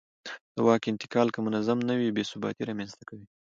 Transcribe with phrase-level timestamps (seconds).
[0.55, 3.25] د واک انتقال که منظم نه وي بې ثباتي رامنځته کوي